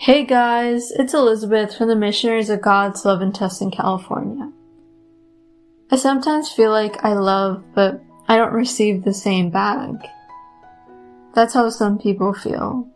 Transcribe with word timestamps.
Hey 0.00 0.24
guys, 0.24 0.92
it's 0.92 1.12
Elizabeth 1.12 1.76
from 1.76 1.88
the 1.88 1.96
Missionaries 1.96 2.50
of 2.50 2.62
God's 2.62 3.04
Love 3.04 3.20
in 3.20 3.32
Tustin, 3.32 3.72
California. 3.72 4.52
I 5.90 5.96
sometimes 5.96 6.52
feel 6.52 6.70
like 6.70 7.04
I 7.04 7.14
love, 7.14 7.64
but 7.74 8.00
I 8.28 8.36
don't 8.36 8.52
receive 8.52 9.02
the 9.02 9.12
same 9.12 9.50
back. 9.50 9.90
That's 11.34 11.52
how 11.52 11.68
some 11.70 11.98
people 11.98 12.32
feel. 12.32 12.88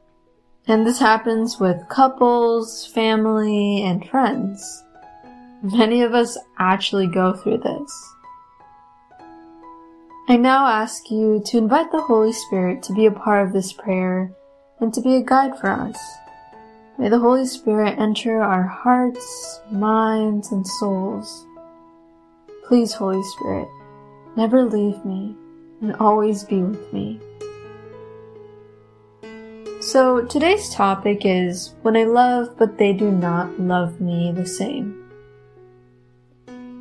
And 0.69 0.87
this 0.87 1.01
happens 1.01 1.59
with 1.59 1.88
couples, 1.88 2.87
family, 2.87 3.82
and 3.82 4.08
friends. 4.08 4.84
Many 5.60 6.03
of 6.03 6.14
us 6.14 6.38
actually 6.60 7.08
go 7.08 7.32
through 7.32 7.58
this. 7.58 8.14
I 10.28 10.37
now 10.37 10.69
ask 10.69 11.10
you 11.10 11.42
to 11.46 11.58
invite 11.58 11.90
the 11.90 12.00
Holy 12.00 12.32
Spirit 12.32 12.80
to 12.84 12.92
be 12.92 13.06
a 13.06 13.10
part 13.10 13.44
of 13.44 13.53
this 13.53 13.72
prayer 13.72 14.32
and 14.78 14.94
to 14.94 15.00
be 15.00 15.16
a 15.16 15.21
guide 15.21 15.58
for 15.58 15.69
us. 15.69 15.98
May 17.02 17.09
the 17.09 17.19
Holy 17.19 17.46
Spirit 17.46 17.98
enter 17.98 18.41
our 18.41 18.62
hearts, 18.62 19.60
minds, 19.73 20.52
and 20.52 20.65
souls. 20.65 21.45
Please, 22.65 22.93
Holy 22.93 23.24
Spirit, 23.24 23.66
never 24.37 24.62
leave 24.62 25.05
me 25.05 25.34
and 25.80 25.96
always 25.96 26.45
be 26.45 26.62
with 26.62 26.93
me. 26.93 27.19
So 29.80 30.24
today's 30.27 30.73
topic 30.73 31.23
is 31.24 31.74
when 31.83 31.96
I 31.96 32.05
love 32.05 32.57
but 32.57 32.79
they 32.79 32.93
do 32.93 33.10
not 33.10 33.59
love 33.59 34.01
me 34.01 34.30
the 34.30 34.46
same. 34.46 35.10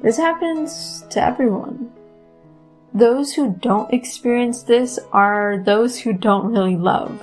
This 0.03 0.17
happens 0.17 1.03
to 1.09 1.19
everyone. 1.19 1.91
Those 2.93 3.33
who 3.33 3.55
don't 3.59 3.91
experience 3.91 4.61
this 4.61 4.99
are 5.11 5.63
those 5.65 5.97
who 5.97 6.13
don't 6.13 6.53
really 6.53 6.77
love. 6.77 7.19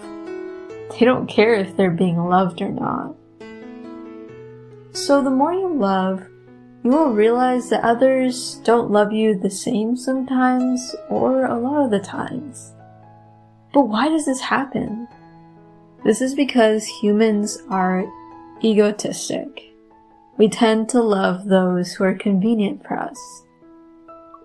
They 0.98 1.06
don't 1.06 1.28
care 1.28 1.54
if 1.54 1.76
they're 1.76 1.90
being 1.90 2.18
loved 2.18 2.60
or 2.60 2.70
not. 2.70 3.14
So 4.92 5.22
the 5.22 5.30
more 5.30 5.52
you 5.52 5.72
love, 5.72 6.26
you 6.82 6.90
will 6.90 7.12
realize 7.12 7.70
that 7.70 7.84
others 7.84 8.60
don't 8.64 8.90
love 8.90 9.12
you 9.12 9.38
the 9.38 9.50
same 9.50 9.96
sometimes 9.96 10.96
or 11.08 11.44
a 11.44 11.58
lot 11.58 11.84
of 11.84 11.90
the 11.92 12.00
times. 12.00 12.72
But 13.72 13.82
why 13.88 14.08
does 14.08 14.26
this 14.26 14.40
happen? 14.40 15.06
This 16.04 16.20
is 16.20 16.34
because 16.34 16.86
humans 16.86 17.58
are 17.70 18.04
egotistic. 18.64 19.72
We 20.36 20.48
tend 20.48 20.88
to 20.90 21.02
love 21.02 21.44
those 21.44 21.92
who 21.92 22.04
are 22.04 22.14
convenient 22.14 22.84
for 22.84 22.98
us. 22.98 23.18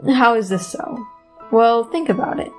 How 0.08 0.36
is 0.36 0.50
this 0.50 0.68
so? 0.68 1.04
Well, 1.52 1.86
think 1.86 2.10
about 2.10 2.40
it. 2.40 2.52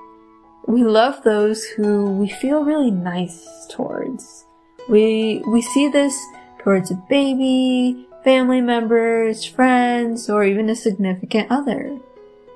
We 0.67 0.83
love 0.83 1.23
those 1.23 1.63
who 1.63 2.11
we 2.11 2.27
feel 2.27 2.63
really 2.63 2.89
nice 2.89 3.67
towards. 3.69 4.45
We, 4.89 5.43
we 5.47 5.61
see 5.61 5.89
this 5.89 6.19
towards 6.59 6.89
a 6.89 6.95
baby, 7.07 8.07
family 8.23 8.61
members, 8.61 9.45
friends, 9.45 10.27
or 10.29 10.43
even 10.43 10.69
a 10.69 10.75
significant 10.75 11.51
other. 11.51 11.99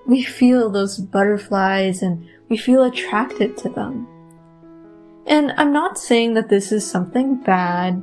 We 0.08 0.24
feel 0.24 0.72
those 0.72 0.98
butterflies 0.98 2.02
and 2.02 2.28
we 2.50 2.58
feel 2.58 2.84
attracted 2.84 3.56
to 3.58 3.70
them. 3.70 4.08
And 5.28 5.54
I'm 5.58 5.72
not 5.72 6.00
saying 6.00 6.34
that 6.34 6.50
this 6.50 6.72
is 6.72 6.90
something 6.90 7.36
bad, 7.36 8.02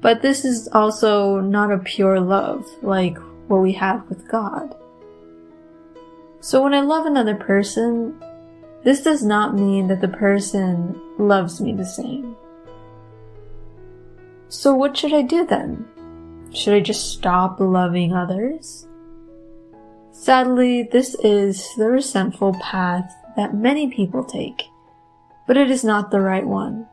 but 0.00 0.22
this 0.22 0.46
is 0.46 0.68
also 0.72 1.40
not 1.40 1.70
a 1.70 1.78
pure 1.78 2.18
love 2.18 2.66
like 2.80 3.18
what 3.48 3.60
we 3.60 3.74
have 3.74 4.08
with 4.08 4.26
God. 4.28 4.74
So 6.40 6.62
when 6.62 6.72
I 6.72 6.80
love 6.80 7.04
another 7.04 7.34
person, 7.34 8.18
this 8.84 9.02
does 9.02 9.24
not 9.24 9.54
mean 9.54 9.88
that 9.88 10.00
the 10.00 10.08
person 10.08 11.00
loves 11.18 11.60
me 11.60 11.72
the 11.72 11.86
same. 11.86 12.36
So 14.48 14.74
what 14.74 14.96
should 14.96 15.14
I 15.14 15.22
do 15.22 15.46
then? 15.46 15.86
Should 16.52 16.74
I 16.74 16.80
just 16.80 17.12
stop 17.12 17.58
loving 17.60 18.12
others? 18.12 18.86
Sadly, 20.10 20.82
this 20.92 21.14
is 21.22 21.66
the 21.76 21.88
resentful 21.88 22.54
path 22.60 23.10
that 23.36 23.54
many 23.54 23.90
people 23.90 24.24
take, 24.24 24.62
but 25.46 25.56
it 25.56 25.70
is 25.70 25.84
not 25.84 26.10
the 26.10 26.20
right 26.20 26.46
one. 26.46 26.86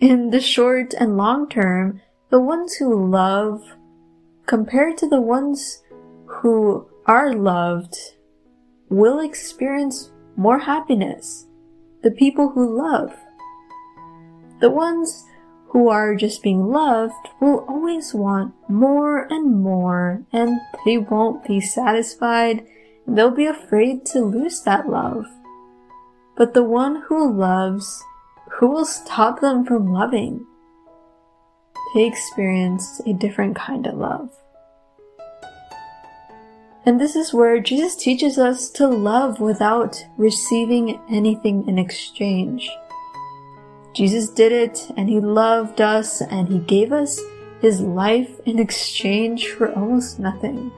In 0.00 0.30
the 0.30 0.40
short 0.40 0.92
and 0.94 1.16
long 1.16 1.48
term, 1.48 2.00
the 2.30 2.40
ones 2.40 2.74
who 2.74 3.08
love 3.08 3.62
compared 4.46 4.98
to 4.98 5.08
the 5.08 5.20
ones 5.20 5.82
who 6.26 6.88
are 7.06 7.32
loved 7.32 7.96
will 8.88 9.20
experience 9.20 10.10
more 10.36 10.58
happiness. 10.58 11.46
The 12.02 12.10
people 12.10 12.50
who 12.50 12.76
love. 12.76 13.14
The 14.60 14.70
ones 14.70 15.24
who 15.68 15.88
are 15.88 16.14
just 16.14 16.42
being 16.42 16.68
loved 16.68 17.28
will 17.40 17.64
always 17.68 18.14
want 18.14 18.54
more 18.68 19.26
and 19.32 19.62
more 19.62 20.22
and 20.32 20.60
they 20.84 20.98
won't 20.98 21.46
be 21.46 21.60
satisfied. 21.60 22.64
They'll 23.06 23.30
be 23.30 23.46
afraid 23.46 24.06
to 24.06 24.20
lose 24.20 24.62
that 24.62 24.88
love. 24.88 25.26
But 26.36 26.54
the 26.54 26.64
one 26.64 27.02
who 27.08 27.32
loves, 27.32 28.02
who 28.58 28.68
will 28.68 28.84
stop 28.84 29.40
them 29.40 29.64
from 29.64 29.92
loving? 29.92 30.46
They 31.94 32.06
experience 32.06 33.00
a 33.06 33.12
different 33.12 33.56
kind 33.56 33.86
of 33.86 33.94
love. 33.94 34.30
And 36.86 37.00
this 37.00 37.16
is 37.16 37.34
where 37.34 37.58
Jesus 37.58 37.96
teaches 37.96 38.38
us 38.38 38.70
to 38.70 38.86
love 38.86 39.40
without 39.40 40.06
receiving 40.16 41.00
anything 41.10 41.66
in 41.66 41.80
exchange. 41.80 42.70
Jesus 43.92 44.30
did 44.30 44.52
it 44.52 44.88
and 44.96 45.08
he 45.08 45.18
loved 45.18 45.80
us 45.80 46.20
and 46.20 46.46
he 46.46 46.60
gave 46.60 46.92
us 46.92 47.20
his 47.60 47.80
life 47.80 48.38
in 48.46 48.60
exchange 48.60 49.48
for 49.48 49.74
almost 49.74 50.20
nothing. 50.20 50.70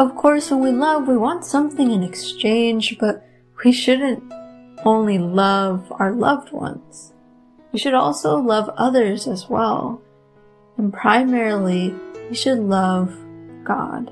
Of 0.00 0.16
course, 0.16 0.50
when 0.50 0.60
we 0.60 0.72
love, 0.72 1.06
we 1.06 1.16
want 1.16 1.44
something 1.44 1.92
in 1.92 2.02
exchange, 2.02 2.96
but 2.98 3.24
we 3.64 3.70
shouldn't 3.70 4.32
only 4.84 5.18
love 5.18 5.92
our 5.92 6.12
loved 6.12 6.50
ones. 6.50 7.12
We 7.70 7.78
should 7.78 7.94
also 7.94 8.36
love 8.38 8.68
others 8.76 9.28
as 9.28 9.48
well. 9.48 10.02
And 10.76 10.92
primarily, 10.92 11.94
we 12.28 12.34
should 12.34 12.58
love 12.58 13.14
God. 13.62 14.10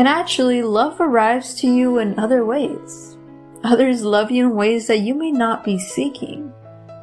And 0.00 0.08
actually, 0.08 0.62
love 0.62 0.98
arrives 0.98 1.54
to 1.56 1.66
you 1.66 1.98
in 1.98 2.18
other 2.18 2.42
ways. 2.42 3.18
Others 3.62 4.02
love 4.02 4.30
you 4.30 4.46
in 4.46 4.54
ways 4.54 4.86
that 4.86 5.00
you 5.00 5.12
may 5.14 5.30
not 5.30 5.62
be 5.62 5.78
seeking, 5.78 6.54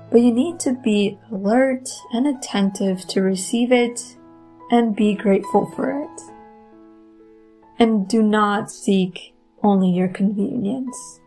but 0.09 0.22
you 0.22 0.34
need 0.34 0.59
to 0.62 0.74
be 0.74 1.19
alert 1.31 1.88
and 2.12 2.25
attentive 2.25 3.06
to 3.09 3.22
receive 3.22 3.72
it 3.72 4.18
and 4.72 4.96
be 4.96 5.13
grateful 5.13 5.72
for 5.75 6.02
it. 6.02 6.22
And 7.78 8.08
do 8.08 8.24
not 8.24 8.72
seek 8.72 9.35
only 9.62 9.91
your 9.91 10.08
convenience. 10.08 11.19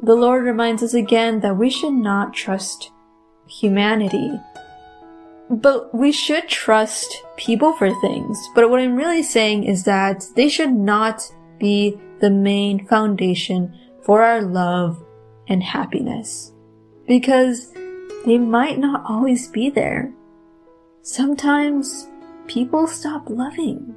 The 0.00 0.14
Lord 0.14 0.44
reminds 0.44 0.80
us 0.80 0.94
again 0.94 1.40
that 1.40 1.56
we 1.56 1.70
should 1.70 1.94
not 1.94 2.32
trust 2.32 2.92
humanity 3.48 4.30
but 5.48 5.94
we 5.94 6.10
should 6.10 6.48
trust 6.48 7.22
people 7.36 7.72
for 7.74 7.88
things. 8.00 8.38
But 8.54 8.68
what 8.70 8.80
I'm 8.80 8.96
really 8.96 9.22
saying 9.22 9.64
is 9.64 9.84
that 9.84 10.24
they 10.34 10.48
should 10.48 10.72
not 10.72 11.22
be 11.58 11.98
the 12.20 12.30
main 12.30 12.86
foundation 12.86 13.74
for 14.02 14.22
our 14.22 14.42
love 14.42 15.02
and 15.48 15.62
happiness. 15.62 16.52
Because 17.06 17.72
they 18.24 18.38
might 18.38 18.78
not 18.78 19.04
always 19.08 19.48
be 19.48 19.70
there. 19.70 20.12
Sometimes 21.02 22.08
people 22.48 22.88
stop 22.88 23.30
loving. 23.30 23.94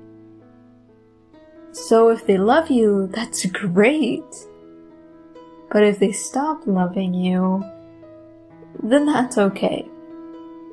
So 1.71 2.09
if 2.09 2.27
they 2.27 2.37
love 2.37 2.69
you, 2.69 3.07
that's 3.07 3.45
great. 3.47 4.23
But 5.71 5.83
if 5.83 5.99
they 5.99 6.11
stop 6.11 6.67
loving 6.67 7.13
you, 7.13 7.63
then 8.83 9.07
that's 9.07 9.37
okay 9.37 9.87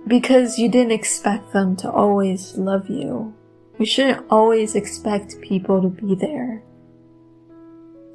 because 0.07 0.59
you 0.59 0.69
didn't 0.69 0.93
expect 0.93 1.53
them 1.53 1.77
to 1.77 1.91
always 1.91 2.57
love 2.57 2.89
you. 2.89 3.35
We 3.79 3.87
shouldn't 3.87 4.27
always 4.31 4.75
expect 4.75 5.41
people 5.41 5.83
to 5.83 5.89
be 5.89 6.15
there. 6.15 6.63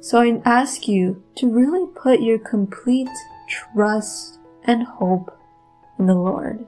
So 0.00 0.20
I 0.20 0.40
ask 0.44 0.88
you 0.88 1.22
to 1.36 1.48
really 1.48 1.86
put 1.94 2.20
your 2.20 2.38
complete 2.38 3.08
trust 3.48 4.38
and 4.64 4.82
hope 4.82 5.36
in 5.98 6.06
the 6.06 6.14
Lord. 6.14 6.66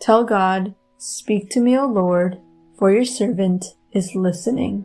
Tell 0.00 0.24
God, 0.24 0.74
Speak 1.02 1.48
to 1.52 1.60
me, 1.62 1.78
O 1.78 1.86
Lord, 1.86 2.42
for 2.78 2.92
your 2.92 3.06
servant 3.06 3.64
is 3.90 4.14
listening. 4.14 4.84